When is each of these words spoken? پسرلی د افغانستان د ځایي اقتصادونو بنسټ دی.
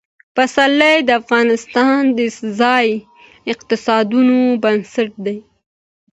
پسرلی 0.35 0.95
د 1.07 1.09
افغانستان 1.21 2.01
د 2.17 2.19
ځایي 2.59 2.93
اقتصادونو 3.53 4.37
بنسټ 4.63 5.11
دی. 5.25 5.37